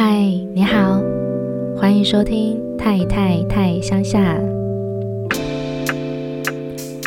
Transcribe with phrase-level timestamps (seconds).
[0.00, 0.20] 嗨，
[0.54, 1.02] 你好，
[1.76, 4.38] 欢迎收听《太太太乡下》。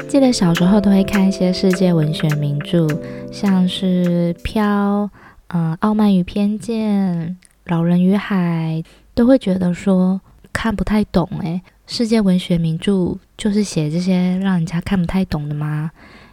[0.10, 2.86] 记得小时候都会看一些世界文学名著，
[3.32, 5.04] 像是《飘》、
[5.48, 7.30] 嗯，《傲慢与偏见》、
[7.68, 8.84] 《老人与海》，
[9.16, 10.20] 都会觉得说
[10.52, 11.26] 看不太懂。
[11.44, 15.92] 诶，世界文学名著就是写这些让人家看不太懂的吗？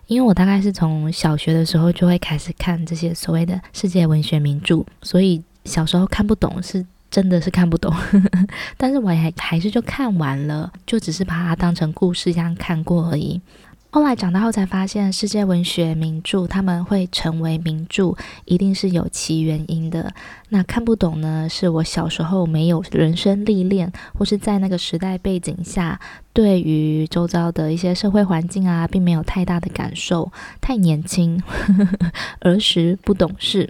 [0.09, 7.95] 因为我大概是从小学的时候就会开始看这些所谓的世界文学名著，所以小时候看不懂是真的是看不懂，
[8.77, 13.41] 但是我还还是就看完了，就只是把它当成故事这样看过而已。
[13.91, 18.15] 后来长大后才发现，世界文学名著他们会成为名著，
[18.45, 20.13] 一定是有其原因的。
[20.51, 25.99] 那看不懂呢，是我小时候没有人生历练，或是在那个时代背景下，
[26.39, 31.43] 对于周遭的一些社会环境啊，并没有太大的感受，太年轻，
[32.39, 33.69] 儿时不懂事，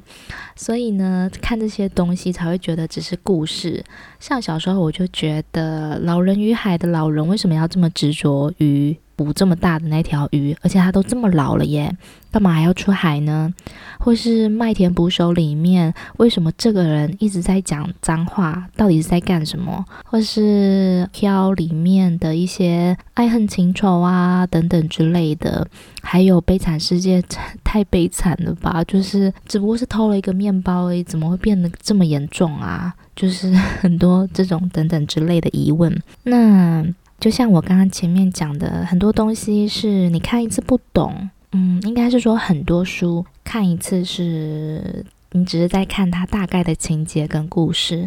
[0.55, 3.83] 所以呢，看这些东西才会觉得只是故事。
[4.21, 8.95] 像小时候我就觉得，《老人与海》的老人为什么要这么执着于？
[9.17, 11.93] 捕这么大的那条鱼，而且他都这么老了耶，
[12.31, 13.53] 干嘛还要出海呢？
[13.99, 18.69] 或是麦田捕手里面，为什么这个人一直在讲脏话？
[18.77, 19.85] 到底是在干什么？
[20.05, 25.67] 或是飘里面的一些爱恨情仇啊等等之类的，
[26.03, 27.23] 还有悲惨世界，
[27.65, 28.85] 太悲惨了吧？
[28.85, 32.95] 就是只不过是偷了一个面包而已，怎么会变得这么严重啊？
[33.17, 36.01] 就是很多这种等等之类的疑问。
[36.23, 36.87] 那。
[37.21, 48.07] 就像我刚刚前面讲的，很多东西是你看一次不懂，嗯，应该是说很多书看一次是你只是在看它大概的情节跟故事。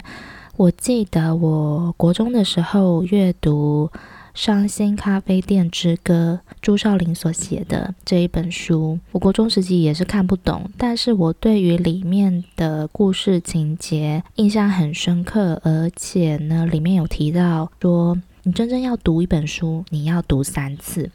[0.57, 3.89] 我记得我国中的时候阅读
[4.33, 18.17] 《伤心咖啡店之歌》，朱少林所写的这一本书，我国中时期也是看不懂，但是我对于里面的故事情节印象很深刻，而且呢，里面有提到说。
[18.43, 21.11] 你真正要读一本书，你要读三次。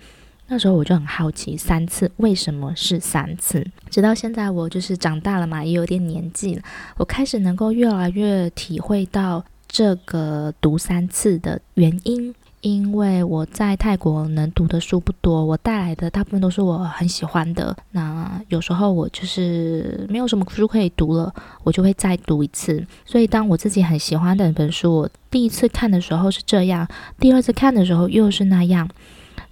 [0.48, 3.66] 那时候我就很好奇，三次为什么是三次？
[3.90, 6.62] 直到现在，我就是长大了嘛，也有点年纪了，
[6.96, 12.34] 我开始能够越来越体会到这个读三次的原因。
[12.62, 17.76] 因为我在泰国能读的书不多，我带来的大部分都是我很喜欢的。
[17.92, 22.84] 那有时候我就是没有什么书可以读了，我就会再读一次。
[23.04, 26.88] 所以当我自己很喜欢的一本书，我第一次看的时候是这样，
[27.20, 28.88] 第二次看的时候又是那样，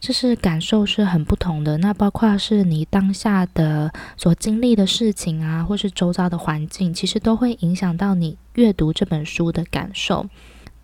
[0.05, 1.79] 就是感受是很不同的。
[1.79, 10.27] 那包括是你当下的所经历的事情啊，或是周遭的环境，其实都会影响到你阅读这本书的感受。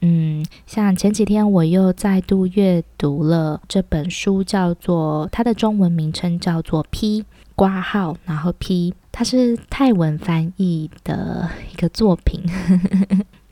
[0.01, 12.43] 嗯，像前几天我又再度阅读了这本书，叫做它的中文名称叫做 P 括号，然后 P，它是泰文翻译的一个作品。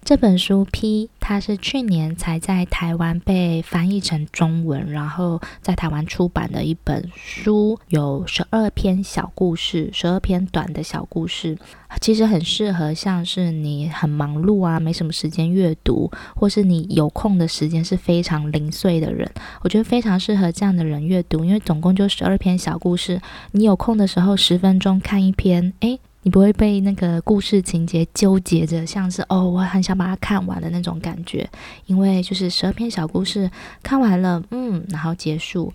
[0.08, 11.58] 这本书 P，它是去年才在台湾被翻译成中文，然后在台湾出版的一本书，有十二篇小故事，十二篇短的小故事，
[12.00, 19.30] 其实很适合像是你很忙碌啊，没什么时间阅读，或是你有空的时间是非常零碎的人，
[19.60, 23.20] 我觉得非常适合这样的人阅读，因为总共就十二篇小故事，
[23.52, 26.00] 你有空的时候十分钟看一篇，诶。
[26.28, 31.48] 你不会被那个故事情节纠结着，像是哦，我很想把它看完的那种感觉，
[31.86, 33.50] 因为就是十二篇小故事
[33.82, 35.72] 看完了，嗯，然后结束。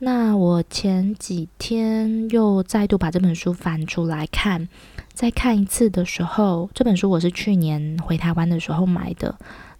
[0.00, 4.68] 那我前几天又再度把这本书翻出来看，
[5.14, 9.34] 再看一次的时候，这本书我是去年回台湾的时候买的。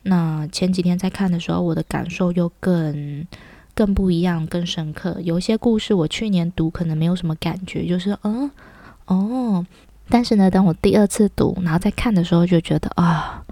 [0.05, 3.27] 那前几天在看的时候，我的感受又更
[3.75, 5.19] 更不一样，更深刻。
[5.23, 8.51] 有一些故事我去年读可能没有什么感觉，就是嗯，
[9.05, 9.67] 哦。
[10.09, 13.43] 但是呢，等我第二次读，然后再看的时候，就觉得啊、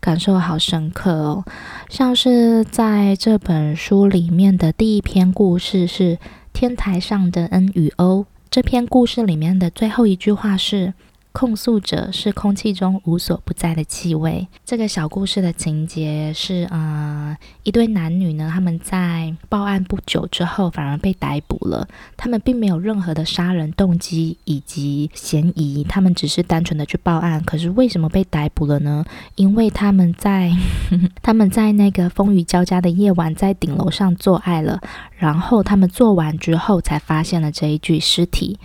[0.00, 1.44] 感受好深刻哦。
[1.88, 6.16] 像是在这本书里面的第一篇故事是
[6.52, 8.20] 《天台上的恩与欧》，
[8.50, 10.94] 这篇故事里面的最后一句话是。
[11.32, 14.46] 控诉者是空气中无所不在的气味。
[14.64, 21.88] 这个小故事的情节是，呃，一对男女呢，他们在报案不久之后，反而被逮捕了。
[22.16, 27.42] 他们并没有任何的杀人动机以及嫌疑，他们只是单纯的去报案。
[27.44, 29.04] 可是为什么被逮捕了呢？
[29.34, 30.52] 因为他们在
[31.22, 34.80] 他们在那个风雨交加的夜晚，在顶楼上做爱了。
[35.16, 38.58] 然后他们做完之后，才发现了这一具尸体。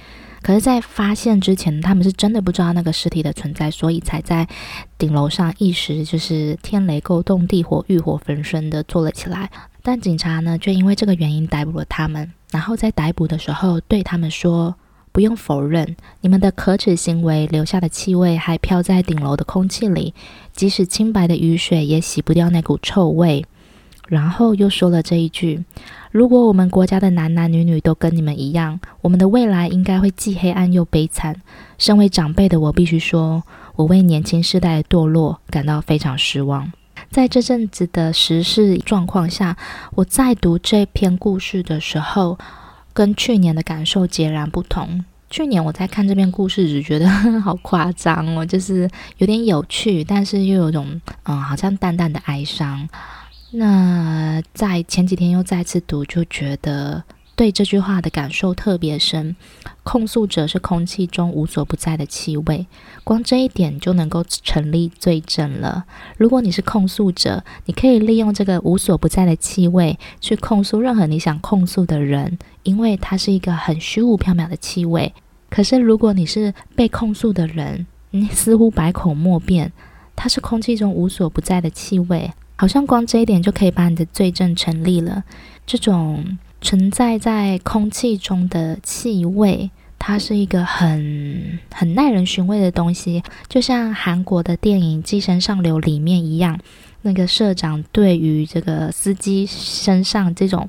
[0.47, 4.47] 可是，在发现之前，他们是真的不知道那个尸体的存在，所以才在
[4.97, 9.51] 顶楼上一时就是天雷勾动地火，欲火焚身的做了起来。
[9.83, 14.73] 但警察呢，却因为这个原因逮捕了他们，然后在逮捕的时候对他们说
[15.11, 20.13] ：“不用否认，你们的可耻行为留下的气味还飘在顶楼的空气里，
[20.53, 23.43] 即使清白的雨水也洗不掉那股臭味。
[24.07, 25.65] 然后又说了这一句
[26.17, 31.39] ：“如果我们国家的男男女女都跟你们一样，我们的未来应该会既黑暗又悲惨。”
[31.77, 33.43] 身为长辈的我必须说，
[33.75, 36.71] 我为年轻世代的堕落感到非常失望。
[37.11, 39.55] 在这阵子的时事状况下，
[39.93, 42.39] 我在读这篇故事的时候，
[42.93, 45.05] 跟去年的感受截然不同。
[45.29, 47.07] 去年我在看这篇故事，只觉得
[47.41, 52.89] 好夸张哦，就是有点有趣，但是又有种嗯，好像淡淡的哀伤。
[53.51, 57.03] 那在前几天又再次读，就觉得
[57.35, 59.35] 对这句话的感受特别深。
[59.83, 62.67] 控诉者是空气中无所不在的气味，
[63.05, 65.85] 光这一点就能够成立罪证了。
[66.17, 75.13] 如果你是控诉者，你可以利用这个无所不在的气味去控诉任何你想控诉的人，因为它是一个很虚无缥缈的气味。
[75.49, 79.71] 可是如果你是被控诉的人，你似乎百口莫辩，
[80.17, 82.33] 它是空气中无所不在的气味。
[82.57, 85.23] 好像光这一点就可以把你的罪证成立了。
[85.65, 89.69] 这种存在在空气中的气味，
[89.99, 96.59] 它是一个很很耐人寻味的东西，就像韩国的电影《寄生上流》里面一样，
[97.03, 100.67] 那个社长对于这个司机身上这种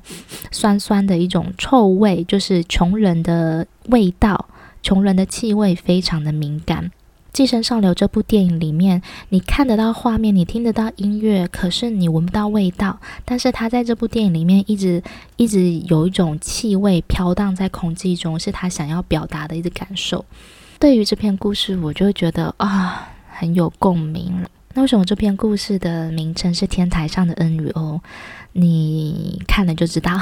[0.51, 4.49] 酸酸的一种臭味，就是穷人的味道，
[4.83, 6.85] 穷人的气味，非常的敏感。
[7.31, 12.99] 《寄生上流》这部电影里面，你看得到画面，你听得到音乐，可是你闻不到味道。
[13.23, 15.01] 但是他在这部电影里面，一直
[15.37, 20.25] 一直有一种气味飘荡在空气中，是他想要表达的一个感受。
[20.79, 24.45] 对于这篇故事，我就会觉得啊，很有共鸣。
[24.73, 27.95] 那为什么这篇故事的名称是《天台上的恩与欧》？
[28.53, 30.19] 你看了就知道。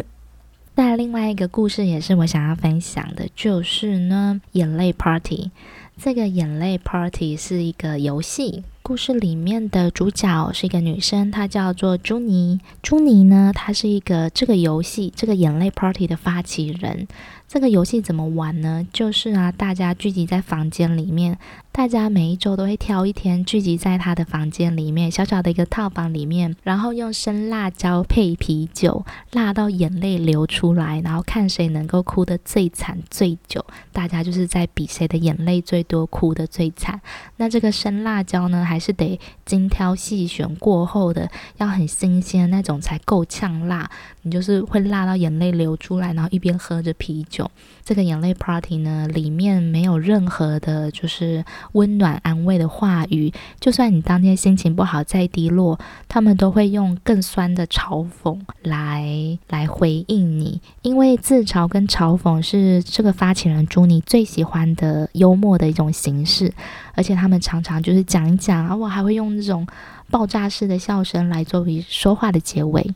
[0.74, 5.50] 那另外一个故事也是我想要分享的，就是呢，眼泪 Party。
[5.98, 12.60] 这个眼泪 Party 是一个游戏，故事里面的主角是一个女生，她叫做朱妮。
[12.82, 17.08] 朱妮呢，她是一个这个游戏这个眼泪 Party 的发起人。
[17.48, 18.86] 这个游戏怎么玩呢？
[18.92, 21.38] 就是啊，大家聚集在房间里面。
[21.70, 33.64] 大家每一周都会挑一天聚集在他的房间里面，小小的一个套房里面，然后用生辣椒配啤酒，辣到眼泪流出来，然后看谁能够哭得最惨最久。
[33.92, 36.98] 大家就是在比谁的眼泪最多，哭得最惨。
[37.36, 43.90] 那这个生辣椒呢，还是得精挑细选过后的，要很新鲜的那种才够呛辣。
[44.26, 47.48] 你就是会辣到眼泪流出来，然后一边喝着啤酒。
[47.84, 51.44] 这个眼泪 party 呢，里面没有任何的，就是。
[51.72, 55.78] 温暖安慰的话语，就算你当天心情不好再低落，
[56.08, 66.52] 他们都会用更酸的嘲讽来来回应你，因为自嘲跟嘲讽是这个发起人朱妮最喜欢的幽默的一种形式，
[66.94, 69.66] 而且他们常常就是讲一讲啊，我还会用那种
[70.10, 72.94] 爆炸式的笑声来作为说话的结尾。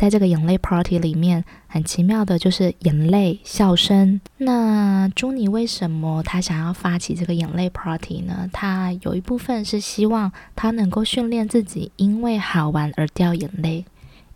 [0.00, 4.18] 在这个眼泪 party 里面，很奇妙的就是眼泪、笑声。
[4.38, 8.48] 那朱妮为什么她想要发起这个眼泪 party 呢？
[8.50, 13.84] 她有一部分是希望她能够训练自己，因为好玩而掉眼泪，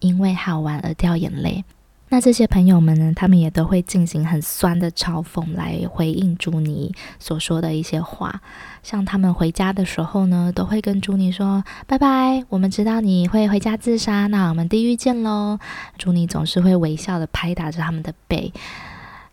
[0.01, 1.65] 因为好玩而掉眼泪。
[2.11, 8.41] 那这些朋友们呢，他们也都会进行很酸的嘲讽来回应朱妮所说的一些话。
[8.85, 15.59] 像他们回家的时候呢，都会跟朱妮说：“拜拜，我们知道你会回家自杀，那我们地狱见喽。”
[15.99, 18.53] 朱妮总是会微笑的拍打着他们的背。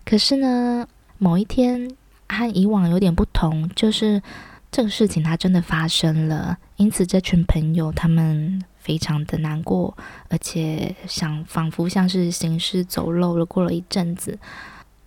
[0.04, 0.88] 可是呢，
[1.20, 1.92] 某一天
[2.30, 4.24] 和以往有点不同，就是
[4.72, 8.64] 这个事情它真的发生了，因此这群朋友他们。
[8.82, 9.96] 非常的难过，
[10.28, 13.46] 而且想仿佛像是行尸走肉了。
[13.46, 14.38] 过了一阵子，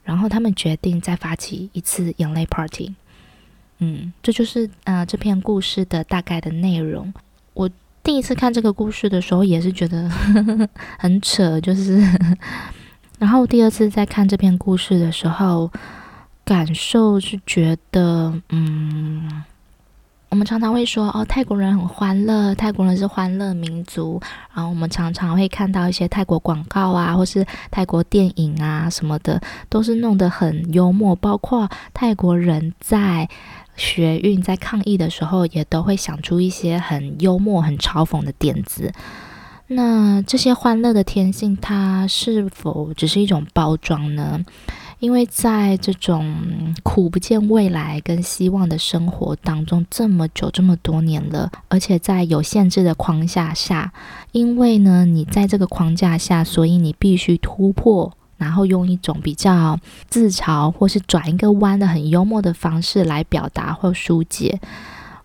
[0.02, 2.94] 然后他们决定再发起一次眼泪 party。
[3.78, 7.12] 嗯，这就是呃这篇故事的大概的内容。
[7.52, 7.68] 我
[8.02, 10.08] 第一次看这个故事的时候，也是觉得
[10.98, 12.00] 很扯，就是。
[13.18, 15.70] 然后第二次再看这篇故事的时候，
[16.44, 19.44] 感受是觉得嗯。
[20.34, 24.20] 我们常常会说哦，泰国人很欢乐，泰国人是欢乐民族。
[24.52, 31.14] 然后我们常常会看到一些泰国广告啊，或是泰国电影啊什么的，都是弄得很幽默。
[31.14, 33.28] 包括泰国人在
[33.76, 38.92] 学运、在抗议的时候，也都会想出一些很幽默、很嘲讽的点子。
[39.68, 44.40] 那这些欢乐的天性，它是否只是一种包装呢？
[45.04, 53.92] 因为在这种苦不见未来跟希望的生活当中，这么久这么多年了，而且在有限制的框架下，
[54.32, 58.10] 因为呢，你在这个框架下，所以你必须突破。
[58.38, 64.58] 然后用一种比较自嘲或是转一个弯的很幽默的方式来表达或疏解。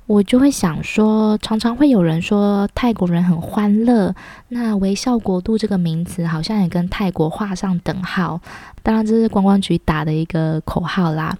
[0.10, 4.12] 我就会想说，常常会有人说泰国人很欢乐，
[4.48, 8.42] 那微笑国度这个名词好像也跟泰国画上等号。
[8.82, 11.38] 当然，这是观光局打的一个口号啦。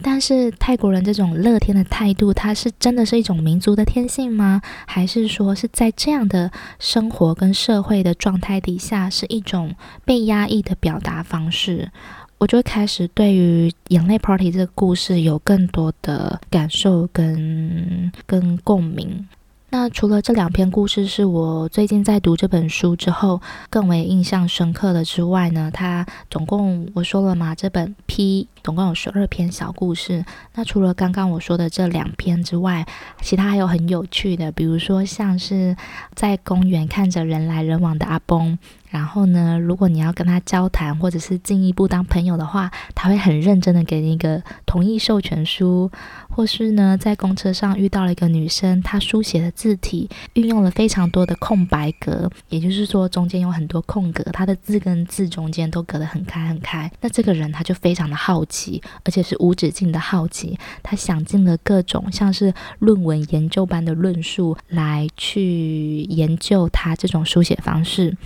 [0.00, 4.62] 但是泰国人这种乐天的态度，它是真的是一种民族的天性吗？
[4.86, 9.74] 还是说是在这样的生活跟社会的状态底下，是一种
[10.06, 11.90] 被压抑的表达方式？
[12.38, 19.26] 我就开始对于眼泪 Party 这个故事有更多的感受跟跟共鸣。
[19.70, 30.24] 那除了这两篇故事是我最近在读这本书之后更为印象深刻的之外呢，它总共我说了嘛，这本 P 总共有十二篇小故事。
[30.54, 32.86] 那除了刚刚我说的这两篇之外，
[33.22, 35.74] 其他还有很有趣的，比如说像是
[36.14, 38.58] 在公园看着人来人往的阿崩。
[38.96, 45.90] 然后呢，如果你要跟他交谈，或者是进一步当朋友的话，他会很认真的给你一个同意授权书。
[46.30, 56.90] 或是呢，在公车上遇到了一个女生，她书写的字体运用了非常多的空白格，也就是说中间有很多空格，她的字跟字中间都隔得很开很开。
[57.00, 68.16] 那这个人他就非常的好奇，而且是无止境的好奇，他想尽了各种像是论文研究般的论述来去研究他这种书写方式。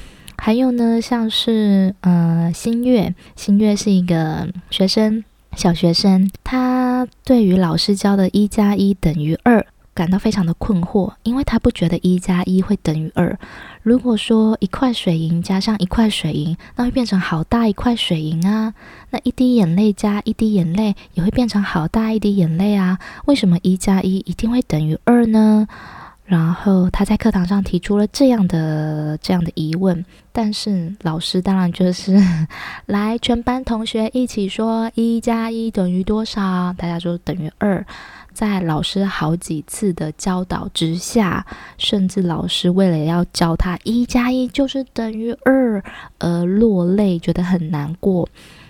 [0.42, 5.22] 还有呢，像是呃，新月，新月是一个学生，
[5.54, 13.38] 小学生，他对于老师教的一加一等于二感到非常的困惑，因为他不觉得一加一会等于二。
[13.82, 18.72] 如果说一块水银加上一块水银，那会变成好大一块水银啊。
[19.10, 22.98] 那一滴眼泪加一滴眼泪也会变成好大一滴眼泪啊。
[23.26, 25.68] 为什么一加一一定会等于二呢？
[26.30, 32.16] 然后他在课堂上提出了这样的这样的疑问，但是老师当然就是
[32.86, 36.72] 来，全班同学一起说一加一等于多少？
[36.78, 37.84] 大家说等于二。
[38.32, 41.44] 在老师好几次的教导之下，
[41.76, 45.82] 甚至老师为了要教他一加一就是等于二
[46.20, 48.28] 而落泪，觉得很难过。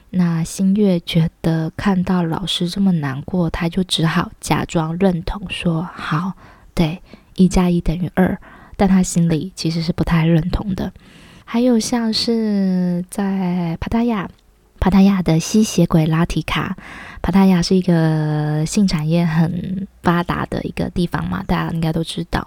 [0.08, 6.32] 那新月觉得看到老师这么难过，他就只好假装认同说好，
[6.74, 7.02] 对。
[7.40, 8.38] 一加一等于二，
[8.76, 10.92] 但他心里其实是不太认同的。
[11.46, 14.28] 还有像是在帕塔亚，
[14.78, 16.76] 帕塔亚的吸血鬼拉提卡，
[17.22, 22.46] 帕塔亚是一个性产业很发达的一个地方嘛，大家应该都知道。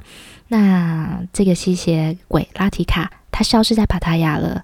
[0.50, 4.64] 那这个吸血鬼拉提卡，它消失在帕塔亚了。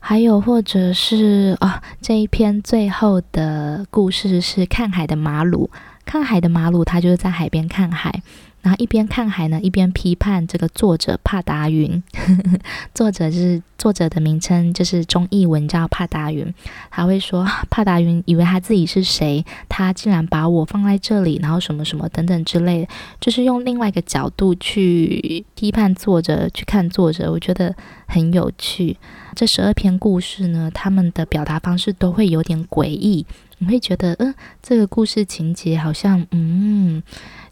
[0.00, 5.68] 还有或者是啊、哦，这一篇最后的故事是看海的马鲁，
[6.04, 8.22] 看海的马鲁，他就是在海边看海。
[8.66, 12.02] 然后一边看海呢，一边批判这个作者帕达云。
[12.92, 16.52] 作者是作者的名称，就是中译文叫帕达云。
[16.90, 22.88] 他会说 帕达云以为他自己是谁，他竟然把我放在这里，然后什么什么等等之类的，
[23.20, 27.72] 就是用另外一个角度去批判作者，去看作者，我觉得
[28.08, 28.96] 很有趣。
[29.36, 33.24] 这十二篇故事呢，他们的表达方式都会有点诡异，
[33.58, 37.00] 你会觉得，嗯、这个故事情节好像，嗯。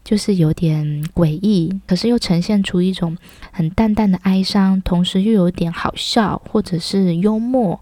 [0.04, 3.16] 就是有点诡异，可是又呈现出一种
[3.50, 7.80] 很淡淡的哀伤，同时又有点好笑或者是幽默。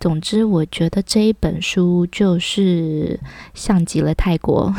[0.00, 3.20] 总之，我觉得这一本书就是
[3.54, 4.74] 像极了泰国，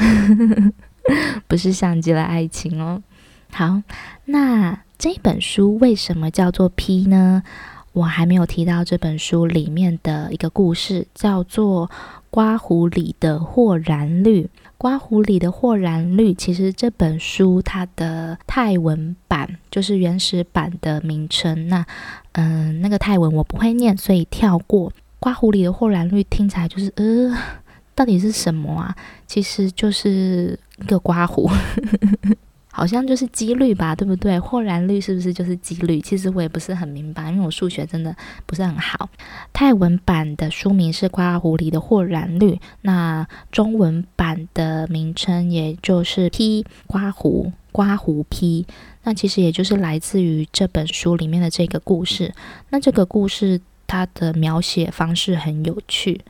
[1.48, 3.02] 不是像极了爱情哦。
[3.50, 3.82] 好，
[4.26, 7.44] 那这本书为什么叫做 P 呢？
[7.94, 11.88] 我还没有提到这本书里面的一个故事，叫做
[12.30, 14.44] 《刮胡里的豁然绿》。
[14.84, 21.70] 刮胡里的霍然绿，其实这本书它的泰文版就是原始版的名称。
[21.70, 21.86] 那，
[22.34, 24.92] 嗯、那个泰文我不会念，所以跳过。
[25.22, 27.34] 刮胡里的霍然绿听起来就是呃，
[27.96, 28.94] 到底是什么啊？
[29.26, 31.50] 其实就是一个刮胡。
[32.76, 34.40] 好像就是几率吧，对不对？
[34.40, 36.02] 豁然率是不是就是几率？
[36.02, 38.16] 其实我也不是很明白，因为我数学真的
[38.48, 39.08] 不是很好。
[39.54, 48.66] 泰文版的书名是《刮胡里的豁然率》，那中文版的名称也就是 P 刮胡刮胡 P，
[49.04, 52.34] 那其实也就是来自于这本书里面的这个故事。
[52.72, 56.22] 那这个故事它的描写方式很有趣，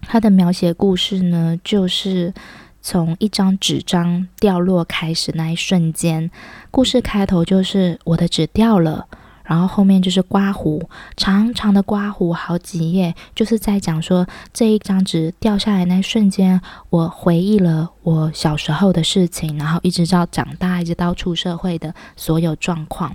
[0.00, 2.34] 它的描写故事呢就是。
[2.80, 6.30] 从一张纸张掉落开始那一瞬间，
[6.70, 9.06] 故事开头就是我的纸掉了，
[9.44, 23.14] 然后后面就是刮胡，长长的刮胡，好几页，就是在讲说这一张纸掉下来那一瞬间，我回忆了我小时候的事情，然后一直到长大，一直到出社会的所有状况，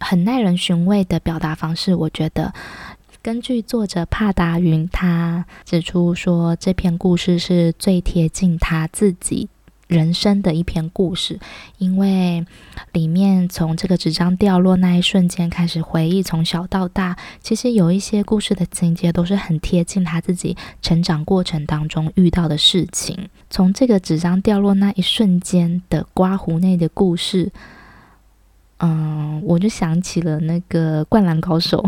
[0.00, 2.52] 很耐人寻味的表达方式，我觉得。
[3.24, 9.48] 根据作者帕达云，他指出说，这篇故事是最贴近他自己
[9.88, 11.40] 人生的一篇故事，
[11.78, 12.44] 因为
[12.92, 23.30] 里面从这个纸张掉落那一瞬间开始回忆，从小到大，其实有一些故事的情节都是很贴近他自己成长过程当中遇到的事情。
[23.48, 27.50] 从这个纸张掉落那一瞬间的刮胡内的故事，
[28.80, 31.82] 嗯，我就想起了那个《灌篮高手》。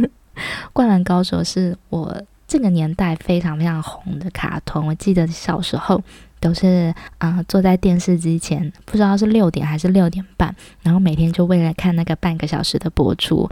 [0.72, 6.02] 《灌篮高手》是我这个年代非常非常红的卡通，我记得小时候。
[6.40, 13.50] 都是啊、坐在电视机前，不知道是六点还是六点半，然后每天就为了看那个半个小时的播出。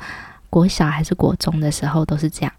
[0.51, 2.53] 国小还是国中的时候都是这样。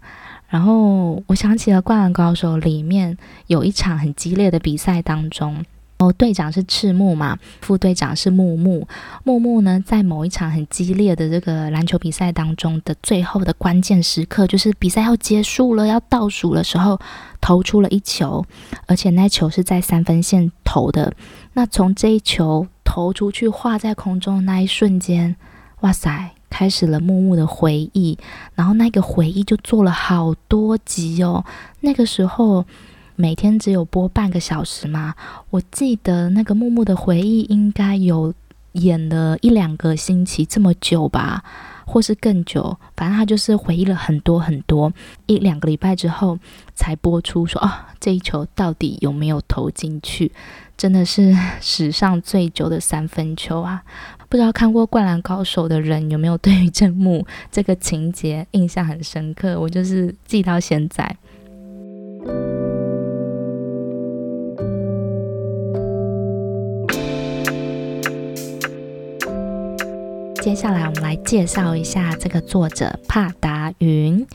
[0.48, 3.16] 然后我想起了《灌篮高手》里面
[3.46, 5.64] 有一场很激烈的比赛当中。
[5.96, 8.86] 哦，队长是赤木嘛，副队长是木木。
[9.22, 16.98] 木木呢，在某一场很激烈的这个篮球比赛当中的最后的关键时刻，就是比赛要结束了，要倒数的时候，
[17.40, 18.44] 投出了一球，
[18.86, 21.14] 而且那球是在三分线投的。
[21.52, 25.36] 那从这一球投出去，画在空中的那一瞬间，
[25.82, 28.18] 哇塞，开始了木木的回忆。
[28.56, 31.44] 然后那个回忆就做了好多集哦。
[31.80, 32.66] 那个时候。
[33.16, 35.14] 每天只有播半个小时吗，
[35.50, 38.34] 我记得那个木木的回忆应该有
[38.72, 41.44] 演了一两个星期这么久吧，
[41.86, 42.76] 或是更久。
[42.96, 44.92] 反正他就是回忆了很多很多，
[45.26, 46.38] 一两个礼拜之后
[46.74, 50.32] 才播出说，说啊，这一球到底有没有投进去？
[50.76, 53.84] 真的是史上最久的三分球啊！
[54.28, 59.60] 不知道看过《灌篮高手》的人有没有对于这幕这个情节印象很深刻？
[59.60, 61.16] 我就是记到现在。
[70.44, 74.26] 接下来，我们来介绍一下这个作者帕达云。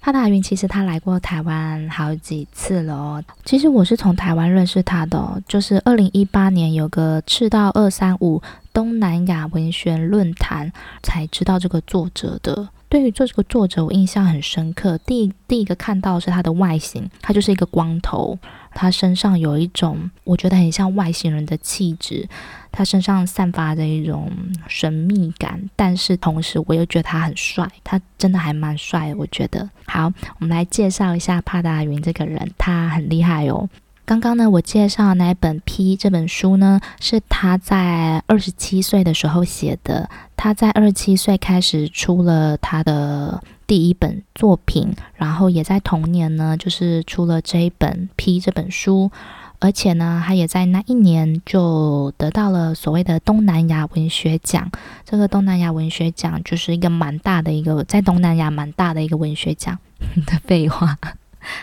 [0.00, 3.24] 帕达云其实他来过台湾好几次了哦。
[3.44, 8.40] 其实我是从台湾认识他的，就是二零一八年有个赤道二三五
[8.72, 12.68] 东南亚文学论坛才知道这个作者的。
[12.88, 14.96] 对于这个作者，我印象很深刻。
[14.98, 18.38] 第一第一个看到是他的外形，他就是一个光头。
[18.74, 22.28] 他身上有一种我觉得很像外星人的气质，
[22.70, 24.30] 他身上散发着一种
[24.68, 29.68] 神秘感，但是同时我又觉得他很帅，他真的还蛮帅，我觉得。
[29.86, 33.68] 好，我们来介绍一下帕达云这个人，他很厉害哦。
[34.08, 40.08] 刚刚呢，我介绍的那一本《P》这本书呢，是他在二十七岁的时候写的。
[40.34, 43.42] 他在二十七岁开始出了他的。
[43.66, 49.10] 第一本作品，然后也在同年呢，就是出了这一本《P》这本书，
[49.58, 54.70] 而且呢，他也在那一年就得到了所谓的东南亚文学奖。
[55.04, 59.78] 这个东南亚文学奖就是一个蛮大的一个，在东南亚蛮大的一个文学奖
[60.24, 60.96] 的废话。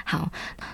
[0.03, 0.31] 好，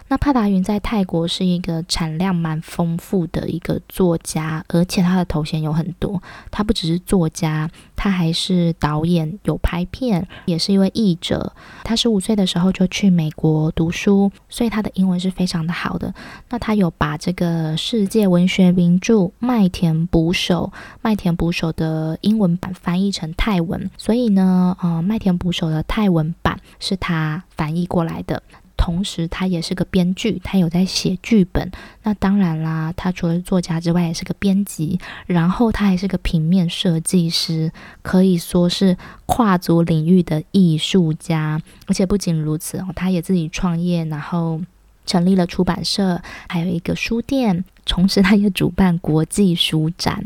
[0.07, 6.21] 那帕达云在泰国是一个产量蛮丰富的一个作家，而且他的头衔有很多。
[6.49, 11.53] 他不只是作家，他还是导演，有拍片，也是一位译者。
[11.83, 16.13] 他十五岁的时候就去美国读书，所以他的英文是非常的好的。
[16.49, 20.71] 那他有把这个世界文学名著《麦田捕手》
[21.01, 28.41] 《麦田捕手》的英文版翻译成泰文，所以呢，呃，《麦田捕手》的泰文版是他翻译过来的。
[28.83, 31.71] 同时，他也是个编剧，他有在写剧本。
[32.01, 34.99] 那当然啦，他除了作家之外，也是个编辑。
[35.27, 41.61] 然后，他还是个平面设计师，可以说是跨足领域的艺术家。
[41.85, 44.59] 而且不仅如此哦，他也自己创业，然后
[45.05, 47.63] 成立了出版社，还有一个书店。
[47.85, 50.25] 同时，他也主办国际书展，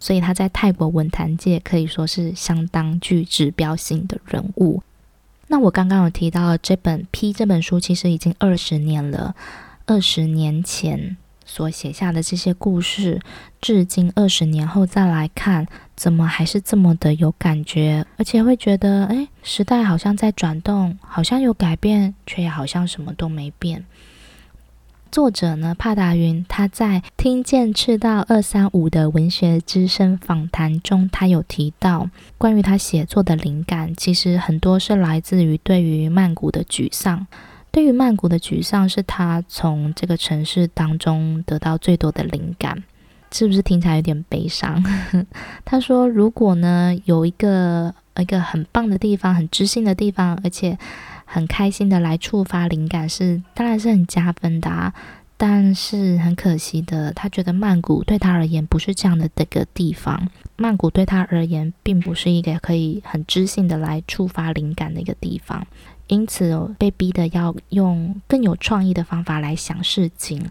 [0.00, 4.82] 所以他在泰国文坛界可以说是相当具指标性的人物。
[5.52, 9.34] 那我刚刚有提到这本《P》这本书，其实已经二十年了。
[9.84, 13.20] 二十年前所写下的这些故事，
[13.60, 18.06] 至今二十年后再来看，怎么还是这么的有感觉？
[18.16, 23.84] 而且会觉得，哎，时代好像在转动，好像有改变，却也好像什么都没变。
[25.12, 37.26] 作者呢，帕达云，他在听见赤道二三五的文学之声访谈中，他有提到关于他写作的灵感，其实很多是来自于对于曼谷的沮丧。
[37.70, 42.82] 对于曼谷的沮丧，是他从这个城市当中得到最多的灵感。
[43.30, 44.82] 是不是听起来有点悲伤？
[45.62, 50.78] 他说，如果呢，有一个一个很棒的地方，很知性的地方，而且。
[51.32, 54.92] 很开心的来触发灵感是，当然是很加分的啊。
[55.38, 60.28] 但是很可惜的，他觉得曼谷对他而言不是这样的这个地方。
[60.56, 65.66] 曼谷对他而言，并不是一个可以很知性的来触发灵感的一个地方，
[66.06, 70.48] 因此被逼得要用更有创意的方法来想事情，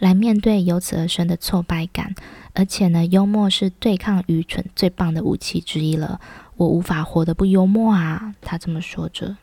[0.00, 2.12] 来面对由此而生的挫败感。
[2.54, 6.20] 而且呢，幽默是对抗愚蠢最棒的武器之一了。
[6.56, 9.36] 我无法活得不幽默啊，他这么说着。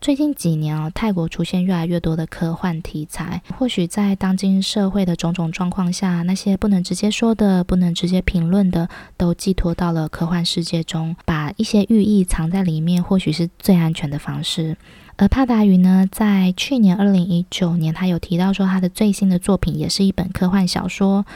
[0.00, 3.42] 最近几年哦，泰国出现越来越多的科幻题材。
[3.58, 14.78] 或许在当今社会的种种状况下，那些不能直接说的、不能直接评论的，都寄托到了科幻世界中，把一些寓意藏在里面，或许是最安全的方式。
[15.16, 21.26] 而帕达云呢，在去年二零一九年，他有提到说，他的最新的作品也是一本科幻小说，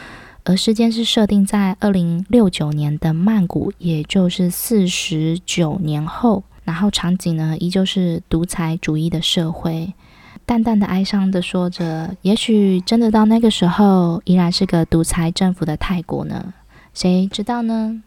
[0.44, 6.44] 而时间是设定在二零六九年的曼谷，也就是四十九年后。
[6.64, 9.92] 然后场景呢，依旧是独裁主义的社会，
[10.44, 16.55] 淡淡的哀伤的说着，也许真的到那个时候，依然是个独裁政府的泰国呢？
[16.92, 18.03] 谁知道呢？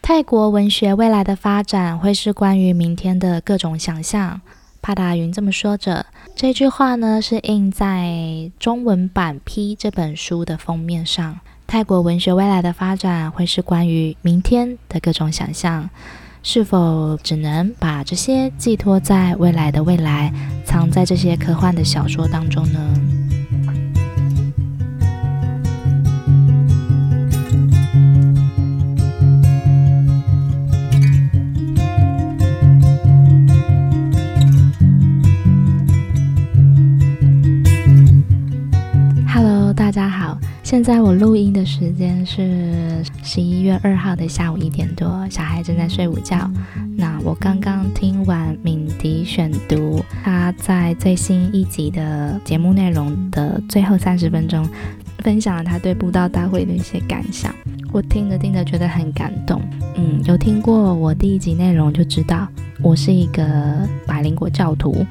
[0.00, 4.40] 泰国文学未来的发展会是关于明天的各种想象。
[4.80, 11.40] 帕达云这么说着，这句话呢是印在中文版《P》这本书的封面上。
[11.66, 15.90] 泰国文学未来的发展会是关于明天的各种想象。
[16.42, 20.32] 是否只能把这些寄托在未来的未来，
[20.64, 23.17] 藏在这些科幻的小说当中呢？
[39.72, 46.50] 大家好，现在我录音的时间是十一月二号的下午一点多，小孩正在睡午觉。
[46.96, 54.66] 那我刚刚听完敏迪选读，他在最新一集的节目内容的最后三十分钟，
[55.18, 57.54] 分享了他对布道大会的一些感想。
[57.92, 59.60] 我听着听着觉得很感动。
[59.96, 62.48] 嗯，有听过我第一集内容就知道，
[62.82, 65.04] 我是一个百灵果教徒。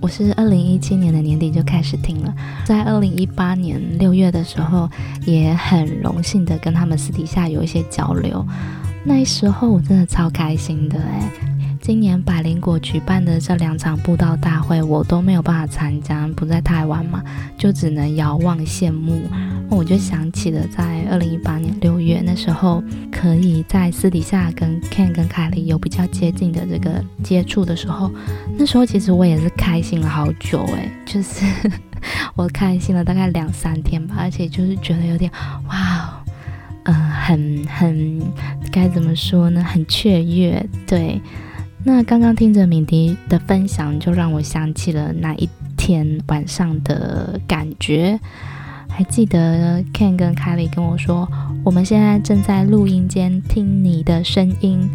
[0.00, 2.34] 我是二零一七年的年底就开始听了，
[2.64, 4.88] 在二零一八年六月的时候，
[5.26, 8.44] 也很荣幸的跟他们私底下有一些交流。
[9.04, 11.30] 那时候我真的超开心的哎！
[11.80, 17.24] 今年百灵果举办的这两场布道大会，我都没有办法参加，不在台湾嘛，
[17.56, 19.22] 就只能遥望羡慕。
[19.70, 28.12] 我就想起了在二零一八年六月那时候，可以在私底下跟 Ken 跟凯莉有比较接近的这个接触的时候，
[28.58, 31.46] 那时候其实我也是开心了好久诶，就是
[32.36, 35.30] 我开心了大概两三天吧，而且就是觉得有点
[35.68, 36.22] 哇，
[36.84, 38.20] 嗯、很很
[38.70, 40.64] 该怎么说呢，很雀跃。
[40.86, 41.20] 对，
[41.82, 48.20] 那刚刚听着敏迪的分享，就让我想起了那一天晚上的感觉。
[48.88, 51.26] 还记得 Ken 跟凯里跟我说，
[51.64, 54.90] 我们现在正在录音间听你的声音，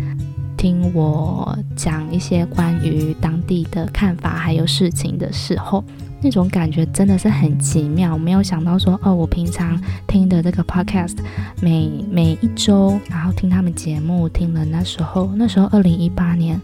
[0.65, 5.83] 听我讲一些关于当地的看法还有事情的时候，
[6.23, 8.17] 那种感觉真的是很奇妙。
[8.17, 11.17] 没有想到说，哦，我平常听的这个 Podcast，
[11.61, 16.59] 每每一周，然后听他们节目，听了那时候，那时候二零一八年。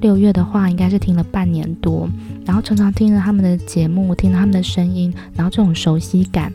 [0.00, 2.08] 六月的话，应该是听了半年多，
[2.46, 6.52] 然后常常听着他们的节目，听着他们的声音，然后这种熟悉感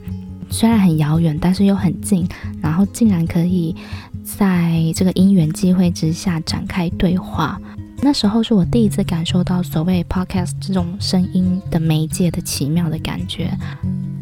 [0.50, 2.28] 虽然很遥远，但是又很近，
[2.62, 3.76] 然后竟然可以
[4.24, 7.60] 在这个因缘际会之下展开对话。
[8.02, 13.52] 那时候是我第一次感受到所谓 podcast 这种声音的媒介的奇妙的感觉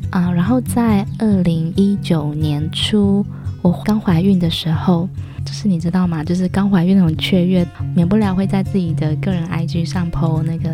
[0.10, 0.32] 啊。
[0.32, 3.26] 然后在二零一九年初，
[3.62, 5.08] 我刚怀孕的时候。
[5.46, 6.24] 就是你知道吗？
[6.24, 7.64] 就是刚怀孕那种雀跃，
[7.96, 10.72] 免不了会在自己的个人 IG 上 po 那个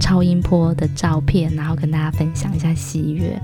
[0.00, 3.40] 超音波的照片，然后跟大家分享一下喜悦。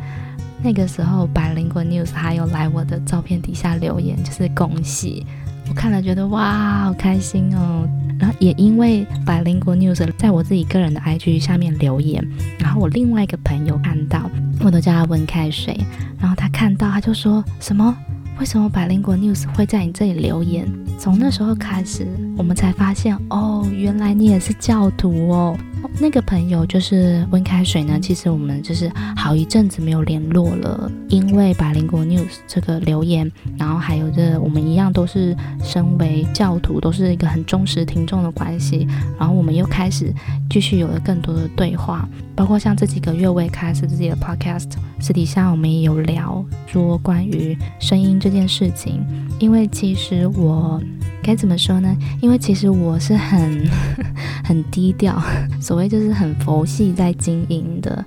[0.64, 5.26] 那个时候，百灵果 News 还有来我的照片底下留言，就是恭喜。
[5.68, 7.86] 我看了觉得哇，好开心哦。
[8.18, 12.26] 然后也因为百灵果 News 在我自己个人的 IG 下面留言，
[12.58, 15.78] 然后我另外一个朋友看到，我都叫他温开水，
[16.18, 17.94] 然后他看到他就说什么？
[18.38, 20.68] 为什么百灵果 News 会在你这里留言？
[20.98, 25.56] 从那时候开始，我们才发现哦，原来你也是教徒哦。
[26.00, 40.12] 那个朋友就是温开水呢，其实我们就是好一阵子没有联络了，因为百灵果 News 这个留言，然后还有这我们一样都是身为教徒，都是一个很忠实听众的关系，然后我们又开始
[40.50, 44.70] 继续有了更多的对话，包括像这几个月我也开始自己的 podcast，
[45.00, 49.04] 私底下我们也有聊说关于声音这件事情，
[49.38, 50.80] 因为其实我。
[51.26, 51.96] 该怎么说呢？
[52.20, 53.66] 因为其实我是很
[54.44, 55.18] 很低调，
[55.58, 58.04] 所谓就是很佛系在经营的。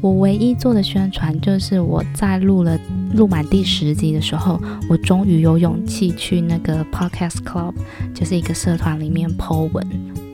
[0.00, 2.76] 我唯一做的宣传就是我在录了
[3.14, 7.72] 录满第十集的时候，我终于有勇气去那个 Podcast Club，
[8.12, 9.86] 就是一个社团里面 po 文。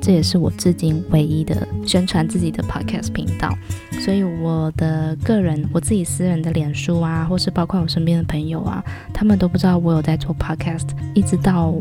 [0.03, 3.57] 这也是我至今唯一的宣传自己的 Podcast 频道。
[4.01, 8.85] 所以我的个人，我自己私人的脸书啊，或是包括我身边的朋友啊，
[9.15, 11.73] 他们都不知道我有在做 Podcast，一直到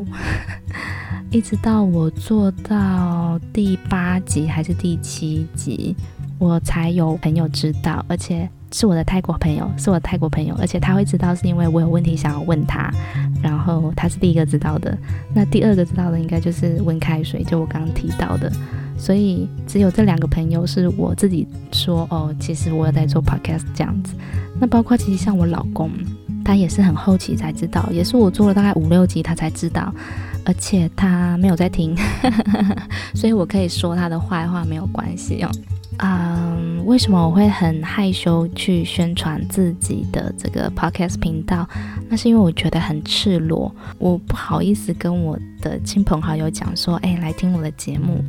[1.31, 5.95] 一直到我做到第八集还是第七集，
[6.37, 8.47] 我才有朋友知道，而且。
[8.73, 12.89] 是我的泰国朋友，是我的泰国朋友，而且他会知道是因为我有问题想要问他，
[13.41, 14.97] 然后他是第一个知道的。
[15.33, 18.51] 那第二个知道的应该就是温开水，就我刚刚提到的。
[18.97, 24.13] 所以只有这两个朋友是我自己说哦，其实我有在做 podcast 这样子。
[24.59, 25.89] 那包括其实像我老公，
[26.45, 29.91] 他也是很后期才知道，也是我做了大概五六集他才知道，
[30.45, 31.95] 而且他没有在听，
[33.15, 35.49] 所以我可以说他的坏话没有关系哦。
[36.03, 41.67] 嗯，为什么我会很害羞去宣传自己的这个 podcast 频道？
[42.09, 48.23] 那是因为我觉得很赤裸，我不好意思跟我的亲朋好友讲说，哎，来听我的节目，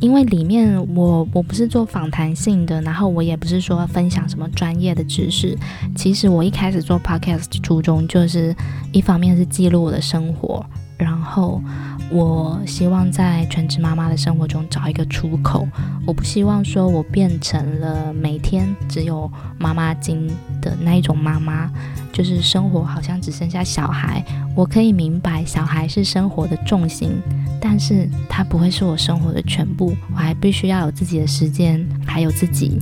[0.00, 5.56] 因为里面我我不是做访谈性的，然后我也不是说分享什么专业的知识。
[5.94, 8.52] 其实我一开始做 podcast 初衷就是
[8.92, 11.62] 一方面是记录我的生活，然后。
[12.10, 15.68] 我希望在全职妈妈的生活中找一个出口。
[16.06, 20.26] 我不希望说我变成了每天只有妈妈经
[20.62, 21.70] 的那一种妈妈，
[22.12, 24.24] 就是生活好像只剩下小孩。
[24.56, 27.20] 我可以明白小孩是生活的重心，
[27.60, 29.94] 但是他不会是我生活的全部。
[30.12, 32.78] 我还必须要有自己的时间，还有自己。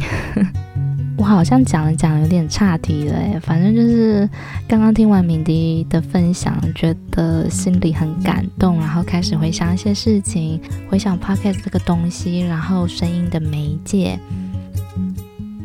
[1.19, 4.29] 我好像讲了讲有点岔题了诶，反正就是
[4.69, 14.19] 刚刚听完敏迪的分享，觉得心里很感动，然后开始回想一些事情，回想 Podcast 这个东西，然后声音的媒介。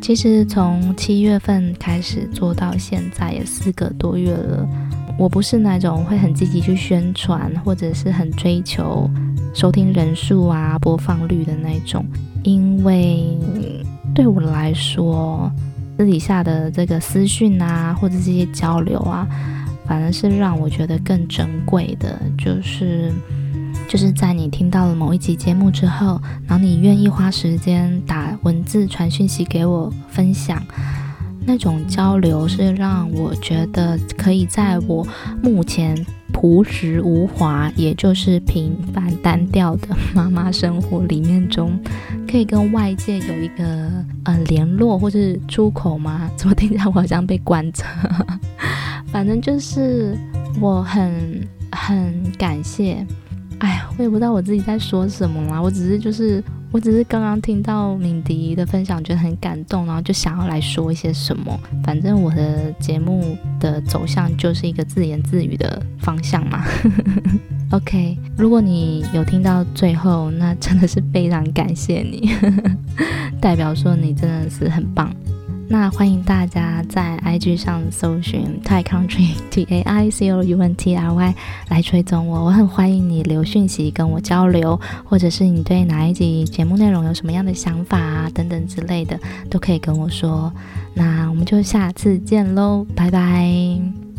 [0.00, 4.66] 其实从七月份开始做到现在也四个多月了，
[5.18, 9.08] 我不是那种会很积极去宣传，或者是很追求
[9.54, 12.04] 收听人数啊、播放率的那种，
[12.42, 13.36] 因为。
[14.14, 15.50] 对我来说，
[15.98, 19.26] 私底下的这个私讯啊，或者这些交流啊，
[19.86, 23.10] 反而是让我觉得更珍贵的，就是
[23.88, 30.62] 就是在你听到了某一集节目之后，然后你愿意花时间打文字传讯息给我分享，
[31.46, 35.06] 那种交流是让我觉得可以在我
[35.42, 35.96] 目前。
[36.42, 41.78] 朴实无华，也就是平凡单调的 妈妈生活里面中，
[42.28, 43.88] 可以跟外界有一个
[44.24, 46.28] 呃联络或是出口吗？
[46.36, 47.84] 怎么听起来我好像被关着？
[49.06, 50.18] 反正就是
[50.60, 53.06] 我很很感谢。
[53.60, 56.42] 哎呀，我也不知道我自己在说什么啦，我只是就是。
[56.72, 61.60] 我只是刚刚听到敏迪的分享，觉得很感动，然后就想要来说一些什么。
[61.84, 66.64] 反正我的节目的走向就是一个自言自语的方向嘛。
[67.72, 72.30] OK，如果你有听到最后，那真的是非常感谢你，
[73.38, 75.14] 代表说你真的是很棒。
[75.72, 81.34] 那欢迎大家在 IG 上搜寻 Tai Country T A I C O U N T R Y
[81.70, 90.52] 来追踪我，我很欢迎你留讯息跟我交流，或者是你对哪一集节目内容有什么样的想法啊等等之类的，都可以跟我说。
[90.92, 94.11] 那我们就下次见喽，拜拜。